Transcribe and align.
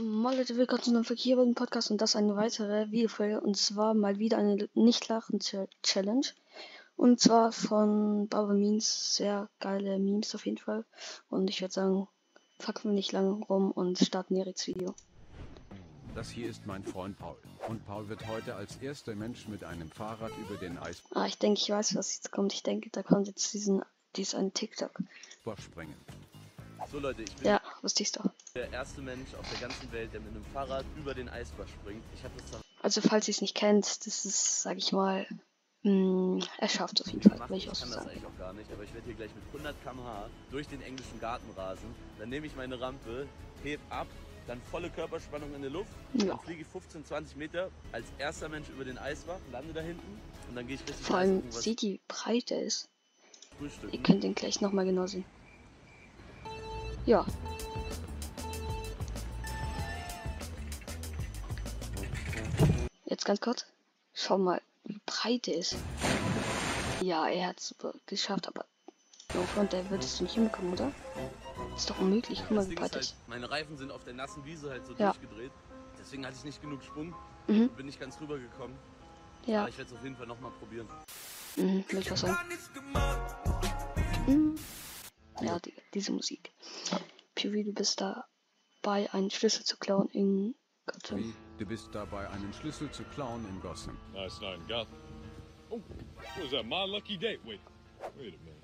Moin 0.00 0.36
Leute, 0.36 0.56
willkommen 0.56 0.82
zu 0.82 0.90
einem 0.90 1.04
verkehrenden 1.04 1.56
Podcast 1.56 1.90
und 1.90 2.00
das 2.00 2.14
eine 2.14 2.36
weitere 2.36 2.88
Videofolge 2.92 3.40
und 3.40 3.56
zwar 3.56 3.94
mal 3.94 4.20
wieder 4.20 4.38
eine 4.38 4.68
Nicht-Lachen-Challenge 4.74 6.26
und 6.94 7.18
zwar 7.18 7.50
von 7.50 8.28
Baba 8.28 8.52
Memes, 8.52 9.16
sehr 9.16 9.48
geile 9.58 9.98
Memes 9.98 10.36
auf 10.36 10.46
jeden 10.46 10.58
Fall 10.58 10.84
und 11.30 11.50
ich 11.50 11.60
würde 11.62 11.74
sagen, 11.74 12.08
fucken 12.60 12.90
wir 12.90 12.94
nicht 12.94 13.10
lange 13.10 13.44
rum 13.46 13.72
und 13.72 13.98
starten 13.98 14.34
direkt 14.36 14.58
das 14.58 14.66
Video. 14.68 14.94
Das 16.14 16.30
hier 16.30 16.48
ist 16.48 16.64
mein 16.64 16.84
Freund 16.84 17.18
Paul 17.18 17.36
und 17.68 17.84
Paul 17.84 18.08
wird 18.08 18.24
heute 18.28 18.54
als 18.54 18.76
erster 18.76 19.16
Mensch 19.16 19.48
mit 19.48 19.64
einem 19.64 19.90
Fahrrad 19.90 20.30
über 20.38 20.56
den 20.58 20.78
Eis 20.78 21.02
Ah, 21.12 21.26
ich 21.26 21.38
denke, 21.38 21.60
ich 21.60 21.70
weiß, 21.70 21.96
was 21.96 22.14
jetzt 22.14 22.30
kommt. 22.30 22.52
Ich 22.52 22.62
denke, 22.62 22.88
da 22.90 23.02
kommt 23.02 23.26
jetzt 23.26 23.52
diesen, 23.52 23.82
dies 24.14 24.36
ein 24.36 24.54
TikTok. 24.54 24.92
springen. 25.58 25.96
So 26.90 27.00
Leute, 27.00 27.22
ich 27.22 27.34
bin 27.34 27.48
Ja, 27.48 27.60
wusste 27.82 28.02
ich 28.02 28.12
doch. 28.12 28.30
Der 28.58 28.72
erste 28.72 29.00
Mensch 29.00 29.34
auf 29.38 29.46
der 29.50 29.68
ganzen 29.68 29.90
Welt, 29.92 30.12
der 30.12 30.20
mit 30.20 30.30
einem 30.34 30.44
Fahrrad 30.52 30.84
über 30.96 31.14
den 31.14 31.28
Eisbach 31.28 31.66
springt. 31.68 32.02
Ich 32.14 32.24
habe 32.24 32.34
das 32.50 32.60
Also 32.82 33.00
falls 33.00 33.28
ihr 33.28 33.32
es 33.32 33.40
nicht 33.40 33.54
kennt, 33.54 33.84
das 34.06 34.24
ist, 34.24 34.62
sag 34.62 34.76
ich 34.78 34.92
mal, 34.92 35.26
mh, 35.84 36.44
er 36.58 36.68
schafft 36.68 37.00
auf 37.00 37.06
jeden 37.08 37.22
Fall, 37.22 37.38
Ich 37.56 37.64
ich 37.64 37.70
auch 37.70 37.74
so 37.74 37.82
kann 37.82 37.90
das 37.90 37.98
sagen. 38.04 38.10
eigentlich 38.10 38.26
auch 38.26 38.38
gar 38.38 38.52
nicht, 38.52 38.72
aber 38.72 38.82
ich 38.82 38.92
werde 38.92 39.06
hier 39.06 39.14
gleich 39.14 39.30
mit 39.34 39.44
100 39.52 39.82
km/h 39.84 40.28
durch 40.50 40.66
den 40.68 40.82
englischen 40.82 41.20
Garten 41.20 41.48
rasen. 41.56 41.94
Dann 42.18 42.28
nehme 42.30 42.46
ich 42.46 42.56
meine 42.56 42.80
Rampe, 42.80 43.26
heb 43.62 43.80
ab, 43.90 44.08
dann 44.48 44.60
volle 44.70 44.90
Körperspannung 44.90 45.54
in 45.54 45.62
der 45.62 45.70
Luft. 45.70 45.90
Ja. 46.14 46.26
Dann 46.26 46.38
fliege 46.40 46.62
ich 46.62 46.66
15, 46.68 47.04
20 47.04 47.36
Meter 47.36 47.70
als 47.92 48.06
erster 48.18 48.48
Mensch 48.48 48.68
über 48.70 48.84
den 48.84 48.98
Eisbach, 48.98 49.38
lande 49.52 49.72
da 49.72 49.80
hinten 49.80 50.20
und 50.48 50.56
dann 50.56 50.66
gehe 50.66 50.74
ich 50.76 50.80
richtig 50.82 51.06
Vor 51.06 51.16
allem 51.18 51.48
sieht 51.52 51.80
die 51.82 52.00
Breite 52.08 52.54
ist. 52.56 52.88
frühstücken. 53.58 53.92
Ihr 53.94 54.02
könnt 54.02 54.24
ihn 54.24 54.34
gleich 54.34 54.60
nochmal 54.60 54.84
genau 54.84 55.06
sehen. 55.06 55.24
Ja. 57.06 57.24
Jetzt 63.18 63.24
ganz 63.24 63.40
kurz. 63.40 63.66
Schau 64.14 64.38
mal, 64.38 64.62
wie 64.84 65.00
breit 65.04 65.48
er 65.48 65.56
ist. 65.56 65.74
Ja, 67.00 67.26
er 67.26 67.48
hat 67.48 67.58
es 67.58 67.74
geschafft, 68.06 68.46
aber 68.46 68.64
front, 69.54 69.72
der 69.72 69.90
wird 69.90 70.04
es 70.04 70.20
nicht 70.20 70.34
hinbekommen, 70.34 70.74
oder? 70.74 70.92
Ist 71.76 71.90
doch 71.90 71.98
unmöglich. 71.98 72.40
Guck 72.46 72.56
mal, 72.56 72.70
wie 72.70 72.76
breit 72.76 72.94
ist 72.94 73.10
halt, 73.10 73.14
meine 73.26 73.50
Reifen 73.50 73.76
sind 73.76 73.90
auf 73.90 74.04
der 74.04 74.14
nassen 74.14 74.44
Wiese 74.44 74.70
halt 74.70 74.86
so 74.86 74.92
Ja. 74.92 75.10
durchgedreht. 75.12 75.50
Deswegen 75.98 76.24
hatte 76.24 76.36
ich 76.38 76.44
nicht 76.44 76.62
genug 76.62 76.80
Schwung. 76.84 77.12
Mhm. 77.48 77.68
Bin 77.70 77.86
nicht 77.86 77.98
ganz 77.98 78.20
rübergekommen. 78.20 78.78
Ja, 79.46 79.62
Aber 79.62 79.68
ich 79.68 79.78
werde 79.78 79.90
es 79.90 79.96
auf 79.96 80.04
jeden 80.04 80.14
Fall 80.16 80.28
nochmal 80.28 80.52
probieren. 80.60 80.86
mhm, 81.56 81.84
will 81.88 81.98
ich 81.98 82.10
was 82.12 82.20
sagen. 82.20 82.38
Mhm. 84.28 84.54
Ja, 85.40 85.58
die, 85.58 85.74
diese 85.92 86.12
Musik. 86.12 86.52
PV, 87.34 87.64
du 87.64 87.72
bist 87.72 88.00
dabei, 88.00 89.12
einen 89.12 89.32
Schlüssel 89.32 89.64
zu 89.64 89.76
klauen 89.76 90.08
in 90.10 90.54
Gotham. 90.86 91.34
Du 91.58 91.66
bist 91.66 91.88
dabei, 91.92 92.28
einen 92.30 92.52
Schlüssel 92.52 92.88
zu 92.92 93.02
klauen 93.02 93.44
in 93.48 93.60
Gotham. 93.60 93.98
It's 94.14 94.40
not 94.40 94.54
in 94.54 94.66
Gotham. 94.68 94.96
Oh, 95.70 95.82
what 96.14 96.44
is 96.44 96.52
that? 96.52 96.64
My 96.64 96.84
lucky 96.84 97.16
day. 97.16 97.36
Wait, 97.44 97.60
wait 98.16 98.34
a 98.34 98.38
minute. 98.44 98.62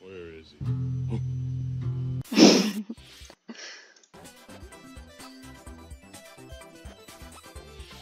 Where 0.00 0.32
is 0.40 0.50
he? 0.50 0.58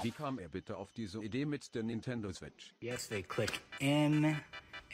Wie 0.02 0.10
kam 0.10 0.38
er 0.38 0.48
bitte 0.48 0.76
auf 0.76 0.90
diese 0.92 1.22
Idee 1.22 1.44
mit 1.44 1.74
der 1.74 1.82
Nintendo 1.82 2.32
Switch? 2.32 2.72
Yes, 2.80 3.06
they 3.06 3.22
click 3.22 3.60
in, 3.78 4.36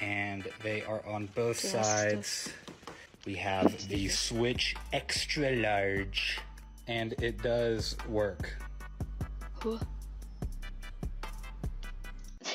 and 0.01 0.45
they 0.63 0.83
are 0.83 1.03
on 1.07 1.29
both 1.35 1.59
sides. 1.59 2.51
We 3.25 3.37
have 3.37 3.89
the 3.89 4.09
Switch 4.09 4.75
Extra 4.93 5.51
Large, 5.51 6.41
and 6.89 7.13
it 7.23 7.41
does 7.43 7.97
work. 8.09 8.57
Huh. 9.63 9.79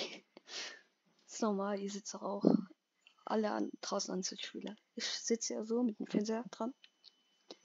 ist 1.28 1.42
normal, 1.42 1.80
ihr 1.80 1.92
sitzt 1.92 2.14
doch 2.14 2.24
auch 2.24 2.44
alle 3.26 3.52
an, 3.52 3.72
draußen 3.82 4.14
an 4.14 4.24
Switch-Spieler. 4.24 4.76
Ich 4.96 5.06
sitze 5.06 5.54
ja 5.54 5.64
so 5.64 5.84
mit 5.84 6.00
dem 6.00 6.08
Fernseher 6.08 6.44
dran. 6.52 6.74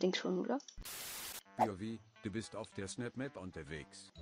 Denk 0.00 0.16
schon, 0.16 0.38
oder? 0.38 0.58
POV, 1.56 1.98
du 2.22 2.30
bist 2.30 2.54
auf 2.54 2.70
der 2.72 2.86
Snap 2.86 3.16
Map 3.16 3.36
unterwegs. 3.36 4.12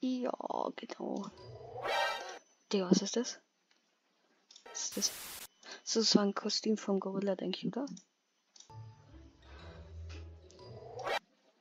Ja, 0.00 0.70
genau. 0.76 1.30
Digga, 2.72 2.90
was 2.90 3.00
ist 3.00 3.16
das? 3.16 3.40
Was 4.64 4.84
ist 4.84 4.96
das? 4.96 5.12
Das 5.84 5.96
ist 5.96 6.10
so 6.10 6.18
ein 6.18 6.34
Kostüm 6.34 6.76
vom 6.76 7.00
Gorilla, 7.00 7.34
denke 7.34 7.58
ich, 7.58 7.66
oder? 7.66 7.86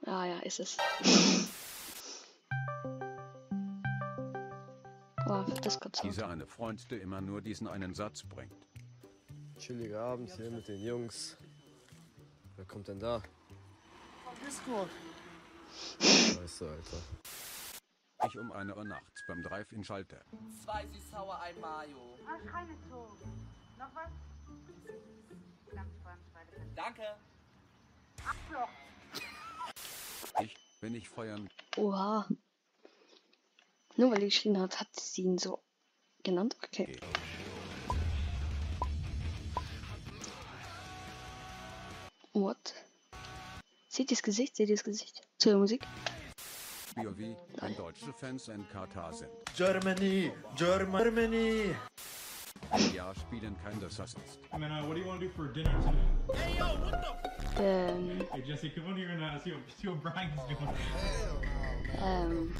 Ah 0.05 0.25
ja, 0.25 0.39
ist 0.39 0.59
es. 0.59 0.77
Oh, 5.29 5.43
das 5.61 5.79
Gott 5.79 5.95
sei 5.95 6.07
Dieser 6.07 6.27
eine 6.27 6.45
Freund, 6.45 6.89
der 6.91 7.01
immer 7.01 7.21
nur 7.21 7.41
diesen 7.41 7.67
einen 7.67 7.93
Satz 7.93 8.23
bringt. 8.23 8.53
Chilliger 9.57 10.01
Abend 10.01 10.29
hier 10.35 10.51
mit 10.51 10.67
den 10.67 10.81
Jungs. 10.81 11.37
Wer 12.55 12.65
kommt 12.65 12.87
denn 12.87 12.99
da? 12.99 13.21
Discord. 14.45 14.89
Scheiße, 15.99 16.69
Alter. 16.69 17.01
Ich 18.27 18.37
um 18.37 18.51
eine 18.51 18.75
Uhr 18.75 18.83
nachts 18.83 19.23
beim 19.25 19.41
Drive-In-Schalter. 19.41 20.21
Zwei 20.61 20.85
süß-sauer, 20.87 21.39
ein 21.39 21.57
Mayo. 21.61 22.19
Ah, 22.27 22.37
keine 22.51 22.75
so. 22.89 23.15
Noch 23.79 23.95
was? 23.95 24.11
Ganz 25.73 25.89
freundlich, 26.03 26.33
bitte. 26.33 26.61
Danke. 26.75 27.03
Arschloch. 28.25 28.69
Ich, 30.41 30.57
wenn 30.81 30.95
ich 30.95 31.07
feuern, 31.07 31.49
Oha. 31.77 32.27
Nur 33.95 34.11
weil 34.11 34.19
er 34.19 34.25
geschrien 34.25 34.59
hat, 34.59 34.77
hat 34.77 34.93
sie 34.99 35.21
ihn 35.21 35.37
so 35.37 35.63
genannt? 36.23 36.57
Okay. 36.65 36.99
What? 42.33 42.73
Seht 43.87 44.11
ihr 44.11 44.17
das 44.17 44.23
Gesicht? 44.23 44.57
Seht 44.57 44.67
ihr 44.67 44.75
das 44.75 44.83
Gesicht? 44.83 45.25
Zu 45.37 45.49
der 45.49 45.59
Musik? 45.59 45.87
POV, 46.97 47.35
wenn 47.61 47.75
deutsche 47.75 48.11
Fans 48.13 48.47
in 48.47 48.67
Katar 48.69 49.13
sind. 49.13 49.29
Germany, 49.55 50.31
Germany. 50.55 51.75
Jahr 52.93 53.13
spielen 53.15 53.55
kein 53.63 53.81
Assassins. 53.83 54.39
Man, 54.57 54.71
uh, 54.71 54.83
what 54.87 54.95
do 54.95 55.01
you 55.01 55.07
want 55.07 55.19
to 55.21 55.27
do 55.27 55.31
for 55.33 55.47
dinner 55.53 55.71
today? 55.83 56.59
Ähm, 57.59 58.21
Hey, 58.31 58.41
Jesse, 58.45 58.69
come 58.71 58.87
on 58.87 58.95
here 58.97 59.09
and 59.09 59.21
uh, 59.23 59.39
see, 59.43 59.51
what, 59.51 59.61
see 59.79 59.87
what 59.87 60.01
Brian's 60.01 60.41
doing. 60.47 60.67
ähm, 62.03 62.53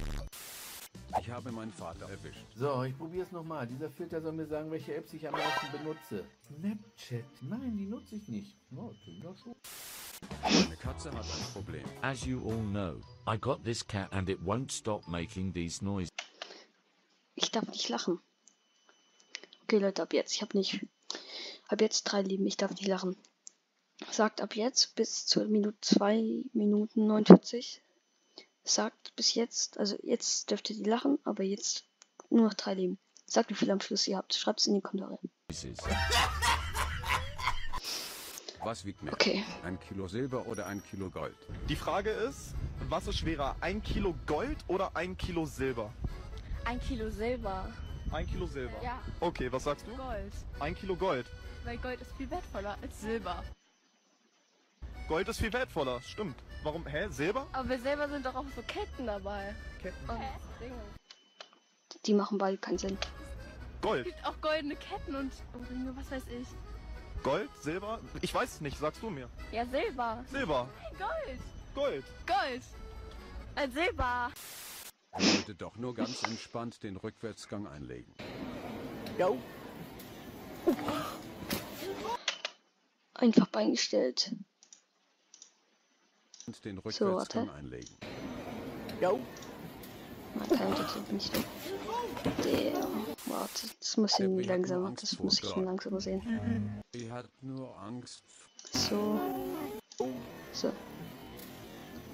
Ich 1.20 1.30
habe 1.30 1.52
meinen 1.52 1.74
Vater 1.74 2.08
erwischt. 2.10 2.46
So, 2.56 2.84
ich 2.84 2.96
probier's 2.98 3.32
nochmal. 3.32 3.66
Dieser 3.68 3.90
Filter 3.90 4.22
soll 4.22 4.34
mir 4.34 4.46
sagen, 4.46 4.70
welche 4.72 4.96
Apps 4.96 5.14
ich 5.14 5.28
am 5.28 5.34
meisten 5.34 5.72
benutze. 5.72 6.24
Snapchat. 6.48 7.26
Nein, 7.42 7.76
die 7.78 7.86
nutze 7.88 8.16
ich 8.16 8.28
nicht. 8.30 8.56
No, 8.70 8.94
Tinder 9.04 9.34
schon. 9.44 9.56
Katze 10.98 11.12
hat 11.12 11.26
ein 11.26 11.54
Problem. 11.54 11.84
As 12.02 12.26
you 12.26 12.40
all 12.44 12.64
know, 12.72 13.00
I 13.28 13.38
got 13.38 13.64
this 13.64 13.86
cat 13.86 14.10
and 14.12 14.28
it 14.30 14.40
won't 14.44 14.72
stop 14.72 15.08
making 15.08 15.54
these 15.54 15.86
noises. 15.86 16.10
ich 17.36 17.52
darf 17.52 17.68
nicht 17.68 17.88
lachen. 17.90 18.20
Okay, 19.64 19.78
Leute, 19.78 20.02
ab 20.02 20.14
jetzt. 20.14 20.34
Ich 20.34 20.42
habe 20.42 20.58
nicht. 20.58 20.88
Ab 21.68 21.82
jetzt 21.82 22.06
drei 22.06 22.24
Leben. 22.24 22.48
Ich 22.48 22.58
darf 22.58 22.72
nicht 22.72 22.88
lachen. 22.88 23.16
Sagt 24.10 24.42
ab 24.42 24.56
jetzt 24.56 24.96
bis 24.96 25.28
zur 25.28 25.46
Minute 25.46 25.78
2 25.82 26.46
Minuten 26.54 27.06
49. 27.06 27.84
Sagt 28.64 29.16
bis 29.16 29.36
jetzt. 29.36 29.78
Also 29.78 29.98
jetzt 30.02 30.50
dürft 30.50 30.72
ihr 30.72 30.78
die 30.78 30.90
lachen, 30.90 31.20
aber 31.26 31.44
jetzt 31.44 31.86
nur 32.32 32.46
noch 32.46 32.56
drei 32.56 32.74
Leben. 32.74 32.98
Sagt, 33.28 33.52
wie 33.52 33.56
viel 33.56 33.70
am 33.70 33.82
Schluss 33.82 34.08
ihr 34.08 34.18
habt. 34.18 34.34
Schreibt 34.34 34.62
es 34.62 34.68
in 34.68 34.74
die 34.74 34.82
Kommentare. 34.82 35.20
Was 38.64 38.86
wiegt 38.86 39.02
mehr? 39.04 39.14
Okay. 39.14 39.44
Ein 39.64 39.80
Kilo 39.80 40.08
Silber 40.08 40.46
oder 40.48 40.66
ein 40.68 40.84
Kilo 40.84 41.10
Gold? 41.10 41.36
Die 41.70 41.76
Frage 41.76 42.10
ist, 42.10 42.54
was 42.90 43.08
ist 43.08 43.18
schwerer, 43.18 43.56
ein 43.62 43.82
Kilo 43.82 44.16
Gold 44.26 44.58
oder 44.68 44.96
ein 44.96 45.16
Kilo 45.18 45.46
Silber? 45.46 45.92
Ein 46.66 46.80
Kilo 46.82 47.10
Silber. 47.10 47.70
Ein 48.12 48.26
Kilo 48.28 48.46
Silber. 48.48 48.82
Ja, 48.84 49.00
Okay, 49.20 49.52
was 49.52 49.64
sagst 49.66 49.86
du? 49.88 49.96
Gold. 49.96 50.34
Ein 50.60 50.76
Kilo 50.76 50.96
Gold. 50.96 51.26
Weil 51.64 51.78
Gold 51.78 52.02
ist 52.02 52.12
viel 52.18 52.30
wertvoller 52.30 52.78
als 52.82 53.02
Silber. 53.02 53.44
Gold 55.08 55.28
ist 55.30 55.40
viel 55.40 55.54
wertvoller, 55.54 56.02
stimmt. 56.02 56.36
Warum? 56.64 56.86
Hä? 56.88 57.08
Silber? 57.10 57.48
Aber 57.54 57.68
bei 57.70 57.78
Silber 57.78 58.10
sind 58.10 58.26
doch 58.26 58.36
auch 58.36 58.46
so 58.56 58.62
Ketten 58.64 59.06
dabei. 59.06 59.54
Ketten. 59.82 60.10
Und 60.10 60.20
Dinge. 60.60 60.74
Die 62.06 62.14
machen 62.14 62.38
beide 62.38 62.58
keinen 62.58 62.78
Sinn. 62.78 62.98
Es 63.02 63.82
Gold. 63.82 64.06
gibt 64.06 64.26
auch 64.26 64.40
goldene 64.42 64.76
Ketten 64.76 65.16
und 65.16 65.32
Ringe, 65.70 65.96
was 65.96 66.12
weiß 66.12 66.24
ich. 66.28 66.48
Gold? 67.28 67.50
Silber? 67.62 68.00
Ich 68.22 68.34
weiß 68.34 68.54
es 68.54 68.62
nicht, 68.62 68.78
sagst 68.80 69.02
du 69.04 69.10
mir. 69.10 69.28
Ja, 69.52 69.66
Silber. 69.66 70.24
Silber. 70.32 70.70
Gold. 70.98 71.40
Gold. 71.76 72.06
Gold. 72.26 72.64
Äh, 73.58 73.68
Silber. 73.70 74.32
Er 75.12 75.20
wollte 75.20 75.56
doch 75.56 75.76
nur 75.76 75.94
ganz 75.94 76.24
entspannt 76.24 76.82
den 76.84 76.96
Rückwärtsgang 76.96 77.68
einlegen. 77.68 78.14
Jo. 79.20 79.38
Einfach 83.16 83.48
beingestellt. 83.48 84.34
Und 86.46 86.64
den 86.64 86.78
So, 86.78 86.82
Rückwärtsgang 86.86 87.48
warte. 87.48 87.54
einlegen. 87.56 87.98
Jo. 89.02 89.20
Man 90.34 90.48
kann 90.48 90.68
Untertitel 90.68 91.02
bin 91.02 91.18
ich 91.18 91.30
dumm. 91.32 91.44
Der. 92.46 93.17
Warte, 93.40 93.68
das 93.80 93.98
muss 93.98 94.18
nur 94.18 94.42
langsamer. 94.42 94.94
Das 95.00 95.20
muss 95.20 95.44
ich 95.44 95.56
langsamer 95.56 96.02
sehen. 96.02 96.82
Sie 96.94 97.12
hat 97.12 97.30
nur 97.42 97.78
Angst. 97.80 98.24
So. 98.74 99.20
So. 100.54 100.74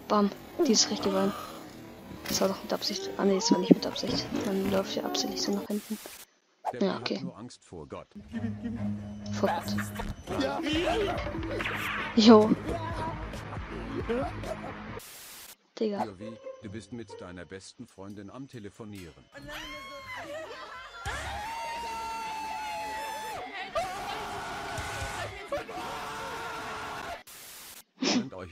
Bam. 0.09 0.29
Dieses 0.67 0.89
rechte 0.91 1.09
Bein. 1.09 1.31
Das 2.27 2.41
war 2.41 2.49
doch 2.49 2.61
mit 2.61 2.73
Absicht. 2.73 3.09
Ah 3.17 3.23
ne, 3.23 3.35
das 3.35 3.51
war 3.51 3.59
nicht 3.59 3.73
mit 3.73 3.85
Absicht. 3.85 4.25
Man 4.45 4.69
läuft 4.69 4.95
ja 4.95 5.03
absichtlich 5.03 5.41
so 5.41 5.53
nach 5.53 5.67
hinten. 5.67 5.97
Ja, 6.81 6.97
okay. 6.97 7.17
hat 7.17 7.23
nur 7.23 7.37
Angst 7.37 7.63
vor 7.63 7.87
Gott. 7.87 8.07
Vor 9.39 9.49
Gott. 9.49 9.75
Jo. 12.15 12.51
Digga. 15.79 16.05
Du 16.63 16.69
bist 16.69 16.91
mit 16.91 17.21
deiner 17.21 17.45
besten 17.45 17.87
Freundin 17.87 18.29
am 18.29 18.47
Telefonieren. 18.47 19.13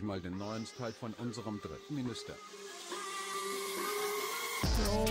euch 0.00 0.02
mal 0.02 0.20
den 0.20 0.36
neuen 0.38 0.66
Style 0.66 0.92
von 0.92 1.12
unserem 1.14 1.60
dritten 1.60 1.94
Minister. 1.94 2.34
Jo. 4.84 5.06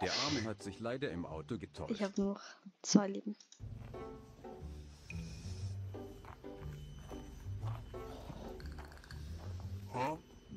Der 0.00 0.12
Arme 0.24 0.44
hat 0.44 0.62
sich 0.62 0.80
leider 0.80 1.10
im 1.10 1.26
Auto 1.26 1.54
Ich 1.54 1.60
getäuscht. 1.60 2.00
habe 2.00 2.12
nur 2.16 2.34
noch 2.34 2.42
zwei 2.82 3.08
Leben. 3.08 3.36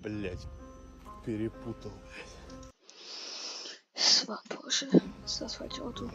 Блять, 0.02 0.48
перепутал. 1.24 1.92
Das 3.94 4.28
war 4.28 4.40
ein 4.40 4.50
Porsche. 4.58 4.88
Das 5.22 5.32
ist 5.34 5.42
das 5.42 5.56
falsche 5.56 5.82
Auto. 5.84 6.10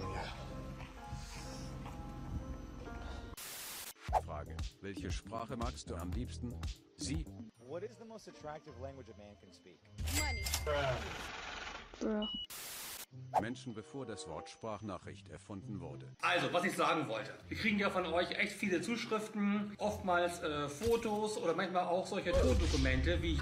Frage. 4.43 4.55
Welche 4.81 5.11
Sprache 5.11 5.57
magst 5.57 5.89
du 5.89 5.95
am 5.95 6.11
liebsten? 6.11 6.53
Sie? 6.97 7.25
What 7.57 7.83
is 7.83 7.97
the 7.99 8.05
most 8.05 8.27
attractive 8.27 8.73
language 8.81 9.07
a 9.09 9.17
man 9.17 9.35
can 9.39 9.51
speak? 9.51 9.79
Bro. 11.99 12.27
Menschen 13.39 13.73
bevor 13.75 14.05
das 14.05 14.27
Wort 14.27 14.49
Sprachnachricht 14.49 15.29
erfunden 15.29 15.79
wurde. 15.79 16.11
Also, 16.21 16.51
was 16.51 16.65
ich 16.65 16.73
sagen 16.73 17.07
wollte. 17.07 17.31
Wir 17.47 17.57
kriegen 17.57 17.77
ja 17.77 17.89
von 17.91 18.05
euch 18.07 18.31
echt 18.31 18.53
viele 18.53 18.81
Zuschriften, 18.81 19.75
oftmals 19.77 20.41
äh, 20.41 20.67
Fotos 20.67 21.37
oder 21.37 21.53
manchmal 21.53 21.85
auch 21.85 22.07
solche 22.07 22.31
Tondokumente, 22.31 23.21
wie 23.21 23.39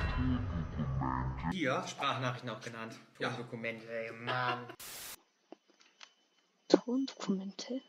hier. 1.51 1.83
Sprachnachrichten 1.87 2.49
auch 2.49 2.61
genannt. 2.61 2.99
Ja. 3.19 3.29
Tondokumente, 3.29 3.89
ey, 3.89 4.11
Mann. 4.11 4.67
Tondokumente. 6.67 7.81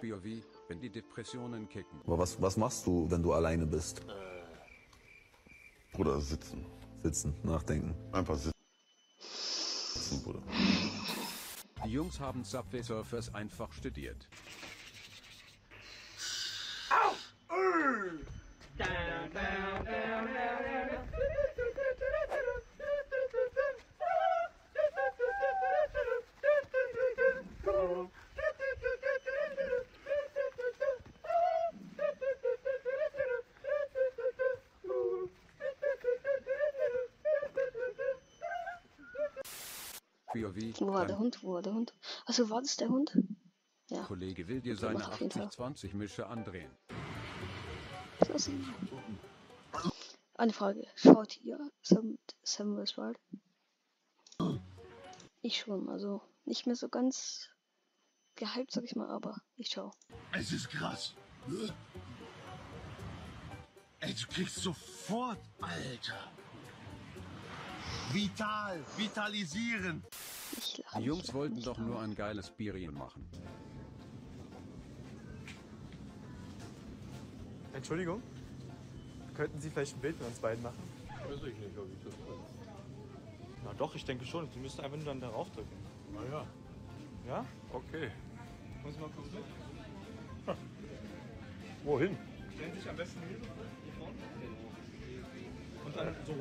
POV, 0.00 0.42
wenn 0.68 0.80
die 0.80 0.90
Depressionen 0.90 1.68
kicken. 1.68 2.00
Aber 2.06 2.18
was, 2.18 2.40
was 2.40 2.56
machst 2.56 2.86
du, 2.86 3.10
wenn 3.10 3.22
du 3.22 3.32
alleine 3.32 3.66
bist? 3.66 4.02
Bruder, 5.92 6.20
sitzen. 6.20 6.64
Sitzen, 7.02 7.34
nachdenken. 7.42 7.94
Einfach 8.12 8.36
sitzen, 8.36 8.52
Bruder. 10.22 10.40
Die 11.84 11.90
Jungs 11.90 12.20
haben 12.20 12.44
Subway 12.44 12.82
Surfers 12.82 13.34
einfach 13.34 13.72
studiert. 13.72 14.28
POV, 40.32 40.80
Wo 40.80 40.92
war 40.92 41.06
der 41.06 41.18
Hund? 41.18 41.42
Wo 41.42 41.54
war 41.54 41.62
der 41.62 41.74
Hund? 41.74 41.94
Also 42.26 42.48
war 42.50 42.60
das 42.62 42.76
der 42.76 42.88
Hund? 42.88 43.16
Ja. 43.90 44.02
Kollege 44.04 44.48
will 44.48 44.60
dir 44.60 44.72
Okay, 44.72 44.80
seine 44.80 44.98
mach 44.98 45.08
auf 45.12 45.20
jeden 45.20 45.30
Fall. 45.30 45.46
80-20 45.46 45.94
Mische 45.94 46.26
andrehen. 46.26 46.70
Eine 50.34 50.52
Frage. 50.52 50.86
Schaut 50.96 51.36
ihr 51.38 51.58
Seven 51.82 52.18
vs. 52.42 52.96
Wild? 52.96 53.18
Ich 55.42 55.58
schon, 55.60 55.88
also 55.88 56.22
nicht 56.44 56.66
mehr 56.66 56.76
so 56.76 56.88
ganz 56.88 57.50
gehypt, 58.36 58.72
sag 58.72 58.84
ich 58.84 58.96
mal, 58.96 59.10
aber 59.10 59.36
ich 59.56 59.68
schau. 59.68 59.92
Es 60.32 60.52
ist 60.52 60.70
krass. 60.70 61.14
Ey, 64.00 64.14
du 64.14 64.26
kriegst 64.28 64.56
sofort, 64.56 65.38
Alter. 65.60 66.30
Vital, 68.12 68.78
vitalisieren. 68.96 70.02
Die 70.98 71.02
Jungs 71.02 71.32
wollten 71.32 71.62
doch 71.62 71.78
nur 71.78 72.00
ein 72.00 72.14
geiles 72.14 72.50
Birien 72.50 72.94
machen. 72.94 73.26
Entschuldigung? 77.72 78.22
Könnten 79.34 79.58
Sie 79.60 79.70
vielleicht 79.70 79.96
ein 79.96 80.00
Bild 80.00 80.18
mit 80.18 80.28
uns 80.28 80.38
beiden 80.38 80.62
machen? 80.62 80.78
Weiß 81.08 81.36
ich 81.36 81.58
nicht, 81.58 81.78
ob 81.78 81.90
ich 81.90 82.04
das 82.04 82.12
kann. 82.12 82.72
Na 83.64 83.72
doch, 83.74 83.94
ich 83.94 84.04
denke 84.04 84.26
schon. 84.26 84.50
Sie 84.50 84.60
müssten 84.60 84.82
einfach 84.82 84.98
nur 84.98 85.06
dann 85.06 85.20
darauf 85.20 85.50
drücken. 85.50 85.76
Na 86.12 86.22
ja. 86.30 86.46
Ja? 87.26 87.46
Okay. 87.72 88.10
Muss 88.82 88.94
ich 88.94 89.00
mal 89.00 89.10
kurz 89.10 89.28
mit? 89.32 89.44
Wohin? 91.84 92.18
Stellen 92.54 92.72
Sie 92.74 92.80
sich 92.80 92.90
am 92.90 92.96
besten 92.96 93.20
hier 93.28 93.38
vorne. 93.38 93.72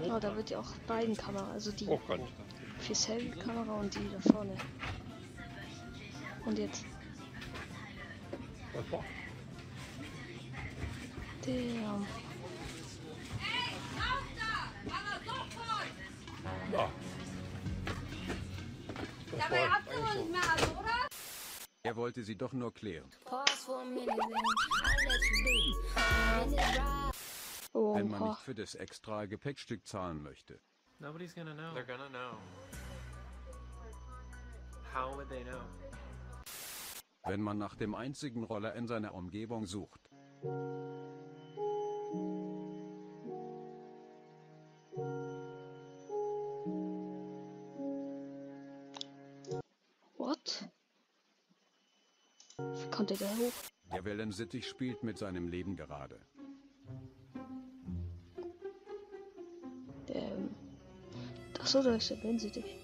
Oh, 0.09 0.19
da 0.19 0.35
wird 0.35 0.49
ja 0.49 0.59
auch 0.59 0.71
beiden 0.87 1.15
Kamera, 1.15 1.51
also 1.51 1.71
die 1.71 1.87
für 2.79 2.95
Selfie-Kamera 2.95 3.73
und 3.73 3.93
die 3.93 4.09
da 4.09 4.19
vorne. 4.31 4.55
Und 6.45 6.57
jetzt. 6.57 6.83
Der. 11.45 11.53
Ja. 16.71 16.89
Dabei 19.37 19.69
habt 19.69 19.91
ihr 19.91 19.99
noch 19.99 20.15
nicht 20.15 20.31
mehr 20.31 20.41
alles, 20.51 20.71
oder? 20.71 21.07
Er 21.83 21.95
wollte 21.95 22.23
sie 22.23 22.35
doch 22.35 22.53
nur 22.53 22.73
klären. 22.73 23.09
Pause 23.25 23.51
for 23.65 23.81
a 23.81 23.85
minute, 23.85 24.11
I'll 24.11 24.17
let 26.49 26.55
you 26.55 26.55
be. 26.55 27.00
When 27.73 27.83
it 27.83 27.83
dry. 27.83 27.91
Oh, 27.91 27.95
Wenn 27.95 28.09
man 28.09 28.21
Oha. 28.21 28.29
nicht 28.31 28.41
für 28.41 28.55
das 28.55 28.75
extra 28.75 29.25
Gepäckstück 29.25 29.85
zahlen 29.85 30.21
möchte. 30.21 30.59
Nobody's 30.99 31.33
gonna 31.33 31.53
know. 31.53 31.73
They're 31.73 31.85
gonna 31.85 32.09
know. 32.09 32.37
How 34.93 35.15
would 35.15 35.29
they 35.29 35.43
know? 35.43 35.61
Wenn 37.25 37.41
man 37.41 37.57
nach 37.57 37.75
dem 37.75 37.95
einzigen 37.95 38.43
Roller 38.43 38.73
in 38.75 38.87
seiner 38.87 39.13
Umgebung 39.13 39.65
sucht. 39.65 40.09
What? 50.17 50.69
Wie 52.57 52.91
kommt 52.91 53.09
der 53.09 53.17
da 53.17 53.25
hoch? 53.37 53.53
Der 53.91 54.05
Wellensittich 54.05 54.67
spielt 54.67 55.03
mit 55.03 55.17
seinem 55.17 55.47
Leben 55.47 55.75
gerade. 55.75 56.19
Ähm. 60.11 60.49
Achso, 61.59 61.81
da 61.83 61.95
ist 61.95 62.09
der 62.09 62.21
Wellensittich. 62.23 62.77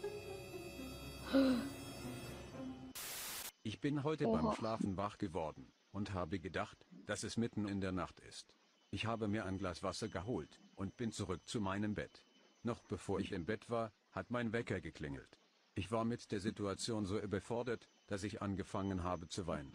Ich 3.63 3.81
bin 3.81 4.03
heute 4.03 4.25
beim 4.25 4.45
Oha. 4.45 4.55
Schlafen 4.55 4.97
wach 4.97 5.17
geworden 5.17 5.71
und 5.91 6.13
habe 6.13 6.39
gedacht, 6.39 6.77
dass 7.05 7.23
es 7.23 7.37
mitten 7.37 7.67
in 7.67 7.81
der 7.81 7.91
Nacht 7.91 8.19
ist. 8.21 8.55
Ich 8.91 9.05
habe 9.05 9.27
mir 9.27 9.45
ein 9.45 9.57
Glas 9.57 9.83
Wasser 9.83 10.07
geholt 10.07 10.61
und 10.75 10.95
bin 10.95 11.11
zurück 11.11 11.41
zu 11.45 11.59
meinem 11.59 11.95
Bett. 11.95 12.23
Noch 12.63 12.81
bevor 12.83 13.19
ich 13.19 13.31
im 13.31 13.45
Bett 13.45 13.69
war, 13.69 13.91
hat 14.11 14.31
mein 14.31 14.53
Wecker 14.53 14.79
geklingelt. 14.79 15.37
Ich 15.75 15.91
war 15.91 16.05
mit 16.05 16.31
der 16.31 16.39
Situation 16.39 17.05
so 17.05 17.19
überfordert, 17.19 17.89
dass 18.07 18.23
ich 18.23 18.41
angefangen 18.41 19.03
habe 19.03 19.27
zu 19.27 19.47
weinen. 19.47 19.73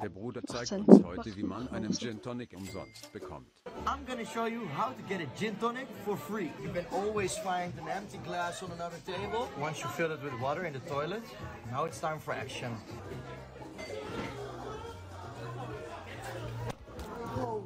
Der 0.00 0.08
Bruder 0.08 0.42
zeigt 0.42 0.72
uns 0.72 1.04
heute, 1.04 1.36
wie 1.36 1.44
man 1.44 1.68
einen. 1.68 1.92
Gin 1.92 2.20
Tonic 2.20 2.56
umsonst 2.56 3.12
bekommt. 3.12 3.46
I'm 3.86 4.04
gonna 4.04 4.24
show 4.24 4.46
you 4.46 4.66
how 4.76 4.92
to 4.92 5.02
get 5.08 5.20
a 5.20 5.26
gin 5.38 5.56
tonic 5.60 5.86
for 6.04 6.16
free. 6.16 6.50
You 6.60 6.70
can 6.72 6.86
always 6.90 7.36
find 7.38 7.72
an 7.78 7.88
empty 7.88 8.18
glass 8.24 8.62
on 8.62 8.72
another 8.72 8.98
table. 9.06 9.48
Once 9.60 9.80
you 9.80 9.88
fill 9.90 10.10
it 10.10 10.20
with 10.22 10.32
water 10.40 10.64
in 10.64 10.72
the 10.72 10.80
toilet, 10.80 11.22
now 11.70 11.84
it's 11.84 12.00
time 12.00 12.18
for 12.18 12.34
action. 12.34 12.72
Oh, 17.36 17.64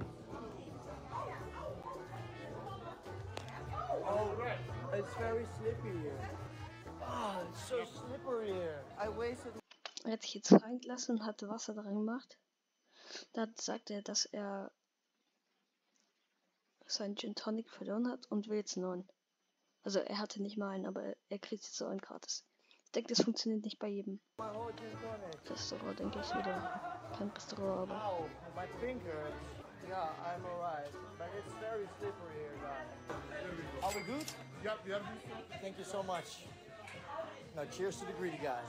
it's 4.92 5.14
very 5.16 5.47
slippery 5.59 6.00
here. 6.02 6.28
Oh, 7.02 7.42
it's 7.49 7.62
so 7.66 7.85
slippery 7.85 8.52
here. 8.52 8.83
I 8.99 9.09
wasted 9.09 9.52
Er 10.06 10.12
hat 10.12 10.22
sich 10.22 10.34
jetzt 10.34 10.52
reingelassen 10.52 11.16
und 11.16 11.26
hatte 11.26 11.48
Wasser 11.48 11.75
dran 11.75 11.96
gemacht. 11.96 12.38
Da 13.32 13.48
sagt 13.56 13.90
er, 13.90 14.02
dass 14.02 14.25
er 14.25 14.70
seinen 16.86 17.16
Gin 17.16 17.34
Tonic 17.34 17.68
verloren 17.68 18.08
hat 18.08 18.26
und 18.30 18.48
will 18.48 18.56
jetzt 18.56 18.76
einen 18.76 18.86
neuen. 18.86 19.08
Also 19.82 19.98
er 19.98 20.18
hatte 20.18 20.40
nicht 20.40 20.58
mal 20.58 20.70
einen, 20.70 20.86
aber 20.86 21.02
er 21.28 21.38
kriegt 21.40 21.64
jetzt 21.64 21.76
so 21.76 21.86
einen 21.86 22.00
gratis. 22.00 22.46
Ich 22.84 22.92
denke, 22.92 23.08
das 23.08 23.25
funktioniert 23.25 23.64
nicht 23.64 23.80
bei 23.80 23.88
jedem. 23.88 24.20
Restaurant, 25.50 25.98
denke 25.98 26.20
ich. 26.20 26.30
Oder 26.30 27.08
kein 27.18 27.30
Restaurant, 27.30 27.90
aber. 27.90 28.20
Ow, 28.20 28.30
my 28.54 28.66
finger. 28.80 29.32
Yeah, 29.88 30.10
I'm 30.25 30.44
alright. 30.46 30.88
But 31.18 31.30
it's 31.36 31.52
very 31.54 31.88
slippery 31.98 32.34
here, 32.38 32.58
guys. 32.62 33.82
Are 33.82 33.92
we 33.92 34.02
good? 34.06 34.26
Yep, 34.62 34.86
yep. 34.86 35.02
Thank 35.60 35.78
you 35.78 35.84
so 35.84 36.04
much. 36.04 36.46
Now, 37.56 37.64
cheers 37.70 37.96
to 37.98 38.06
the 38.06 38.12
greedy 38.12 38.38
guys. 38.38 38.68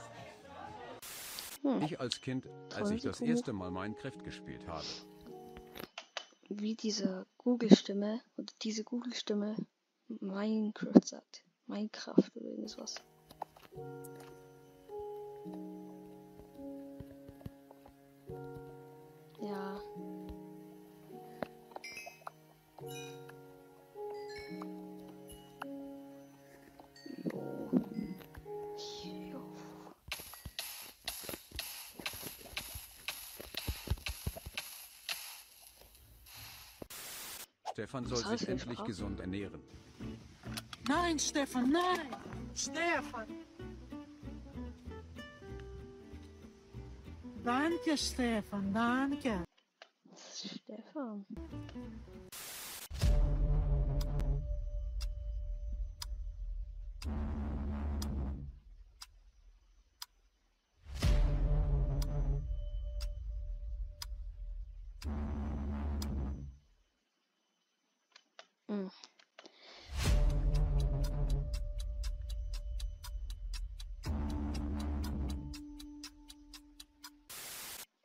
Ich 1.80 2.00
als 2.00 2.20
Kind, 2.20 2.46
als 2.74 2.90
ich 2.90 3.02
das 3.02 3.20
erste 3.20 3.52
Mal 3.52 3.70
Minecraft 3.70 4.18
gespielt 4.24 4.66
habe, 4.66 4.86
Wie 6.48 6.74
diese 6.74 7.26
Google-Stimme 7.38 8.20
oder 8.36 8.52
diese 8.62 8.84
Google-Stimme 8.84 9.56
Minecraft 10.08 11.04
sagt. 11.04 11.44
Minecraft 11.66 12.30
oder 12.34 12.46
irgendwas. 12.46 12.94
Stefan 37.78 38.04
soll 38.06 38.18
sich 38.36 38.48
endlich 38.48 38.72
Sprache? 38.72 38.88
gesund 38.88 39.20
ernähren. 39.20 39.60
Nein, 40.88 41.16
Stefan, 41.16 41.70
nein! 41.70 42.08
Stefan! 42.52 43.28
Danke, 47.44 47.96
Stefan, 47.96 48.74
danke. 48.74 49.44
Stefan. 50.16 51.24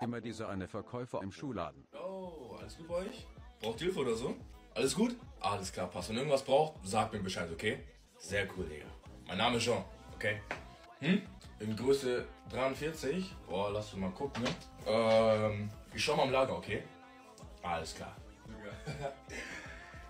Immer 0.03 0.19
dieser 0.19 0.50
eine 0.50 0.67
Verkäufer 0.67 1.22
im 1.22 1.31
Schuhladen. 1.31 1.88
Oh, 1.93 2.57
alles 2.60 2.75
gut 2.77 2.88
bei 2.89 2.95
euch? 2.95 3.25
Braucht 3.62 3.79
Hilfe 3.79 4.00
oder 4.01 4.15
so? 4.15 4.36
Alles 4.75 4.93
gut? 4.95 5.15
Alles 5.39 5.72
klar, 5.72 5.88
passt. 5.88 6.10
Wenn 6.10 6.17
irgendwas 6.17 6.43
braucht, 6.43 6.86
sagt 6.86 7.13
mir 7.13 7.19
Bescheid, 7.19 7.50
okay? 7.50 7.79
Sehr 8.17 8.45
cool, 8.57 8.65
Digga. 8.65 8.86
Mein 9.27 9.38
Name 9.38 9.57
ist 9.57 9.63
Jean, 9.63 9.81
okay? 10.13 10.41
Hm? 11.00 11.22
In 11.60 11.75
Größe 11.77 12.25
43. 12.50 13.33
Boah, 13.48 13.72
lass 13.72 13.93
uns 13.93 14.01
mal 14.01 14.12
gucken, 14.12 14.43
ne? 14.43 14.50
Ähm, 14.86 15.69
ich 15.93 16.03
schau 16.03 16.17
mal 16.17 16.25
im 16.25 16.31
Lager, 16.31 16.57
okay? 16.57 16.83
Alles 17.62 17.95
klar. 17.95 18.13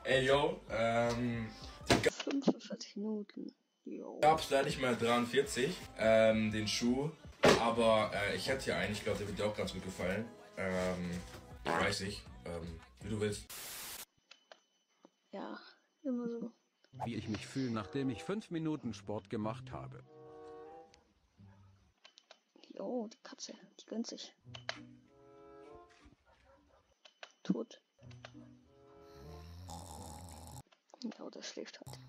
Ey, 0.05 0.25
yo, 0.25 0.59
ähm, 0.71 1.47
45 1.87 2.95
Minuten. 2.95 3.53
Jo. 3.85 4.17
gab's 4.21 4.49
leider 4.49 4.65
nicht 4.65 4.81
mehr 4.81 4.95
43, 4.95 5.77
ähm, 5.99 6.51
den 6.51 6.67
Schuh. 6.67 7.11
Aber 7.59 8.11
äh, 8.13 8.35
ich 8.35 8.47
hätte 8.47 8.65
hier 8.65 8.77
einen, 8.77 8.93
ich 8.93 9.03
glaube, 9.03 9.19
der 9.19 9.27
wird 9.27 9.39
dir 9.39 9.45
auch 9.45 9.55
ganz 9.55 9.73
gut 9.73 9.83
gefallen. 9.83 10.29
Ähm, 10.57 11.11
ich 11.65 11.71
weiß 11.71 12.01
nicht, 12.01 12.21
ähm, 12.45 12.79
wie 13.01 13.09
du 13.09 13.19
willst. 13.19 13.45
Ja, 15.31 15.59
immer 16.03 16.27
so. 16.29 16.51
Wie 17.05 17.15
ich 17.15 17.27
mich 17.27 17.47
fühle, 17.47 17.71
nachdem 17.71 18.09
ich 18.09 18.23
fünf 18.23 18.51
Minuten 18.51 18.93
Sport 18.93 19.29
gemacht 19.29 19.71
habe. 19.71 20.03
Jo, 22.69 23.07
die 23.07 23.17
Katze, 23.23 23.53
die 23.79 23.85
gönnt 23.85 24.07
sich. 24.07 24.33
Tot. 27.43 27.81
Ja, 31.03 31.29
das 31.31 31.47
schläft 31.47 31.79
halt. 31.81 31.99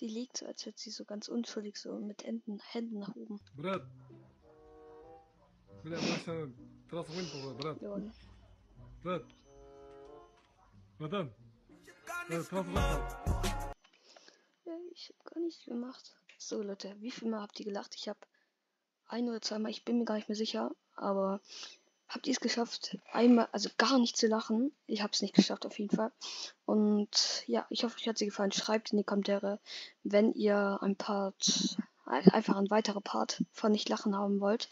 Die 0.00 0.08
liegt 0.08 0.38
so, 0.38 0.46
als 0.46 0.66
hätte 0.66 0.80
sie 0.80 0.90
so 0.90 1.04
ganz 1.04 1.28
unschuldig 1.28 1.76
so 1.76 1.98
mit 1.98 2.24
Händen, 2.24 2.60
Händen 2.72 2.98
nach 2.98 3.14
oben. 3.14 3.40
Брат. 3.56 3.82
Бля, 5.82 5.98
Маша, 6.00 6.50
трасса 6.90 7.12
вылетела, 7.12 7.54
брат. 7.54 7.80
Lol. 7.82 8.12
Брат. 9.02 9.24
Братан. 10.98 11.32
Брат, 12.28 12.48
трасса 12.48 12.62
вылетела. 12.62 13.74
Ja, 14.64 14.78
ich 14.92 15.10
hab 15.10 15.24
gar 15.32 15.40
nichts 15.40 15.64
gemacht. 15.64 16.16
So, 16.38 16.62
Leute, 16.62 16.96
wie 17.00 17.10
viel 17.10 17.28
Mal 17.28 17.42
habt 17.42 17.60
ihr 17.60 17.66
gelacht? 17.66 17.94
Ich 17.94 18.08
habe 18.08 18.18
ein 19.06 19.28
oder 19.28 19.40
zweimal, 19.40 19.70
ich 19.70 19.84
bin 19.84 19.98
mir 19.98 20.04
gar 20.06 20.16
nicht 20.16 20.28
mehr 20.28 20.36
sicher, 20.36 20.74
aber 20.94 21.40
habt 22.09 22.27
ihr 22.27 22.33
es 22.33 22.39
geschafft, 22.39 22.97
einmal, 23.11 23.47
also 23.51 23.69
gar 23.77 23.97
nicht 23.99 24.17
zu 24.17 24.27
lachen? 24.27 24.73
Ich 24.87 25.01
habe 25.01 25.13
es 25.13 25.21
nicht 25.21 25.35
geschafft, 25.35 25.65
auf 25.65 25.77
jeden 25.79 25.95
Fall. 25.95 26.11
Und 26.65 27.43
ja, 27.47 27.65
ich 27.69 27.83
hoffe, 27.83 27.97
euch 27.97 28.07
hat 28.07 28.17
sie 28.17 28.25
gefallen. 28.25 28.51
Schreibt 28.51 28.91
in 28.91 28.97
die 28.97 29.03
Kommentare, 29.03 29.59
wenn 30.03 30.33
ihr 30.33 30.79
ein 30.81 30.95
Part, 30.95 31.77
einfach 32.05 32.57
ein 32.57 32.71
weiterer 32.71 33.01
Part 33.01 33.43
von 33.51 33.71
nicht 33.71 33.87
lachen 33.87 34.15
haben 34.15 34.39
wollt. 34.39 34.69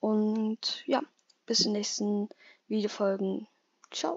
Und 0.00 0.82
ja, 0.86 1.02
bis 1.44 1.58
zum 1.58 1.72
nächsten 1.72 2.28
Videofolgen. 2.68 3.48
Ciao. 3.90 4.14